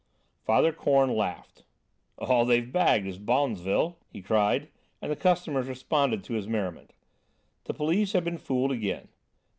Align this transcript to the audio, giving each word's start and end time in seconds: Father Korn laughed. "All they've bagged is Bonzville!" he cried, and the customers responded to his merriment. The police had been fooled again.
Father 0.41 0.73
Korn 0.73 1.15
laughed. 1.15 1.63
"All 2.17 2.43
they've 2.43 2.71
bagged 2.73 3.05
is 3.05 3.19
Bonzville!" 3.19 3.97
he 4.09 4.23
cried, 4.23 4.69
and 4.99 5.11
the 5.11 5.15
customers 5.15 5.67
responded 5.67 6.23
to 6.23 6.33
his 6.33 6.47
merriment. 6.47 6.93
The 7.65 7.75
police 7.75 8.13
had 8.13 8.23
been 8.23 8.39
fooled 8.39 8.71
again. 8.71 9.09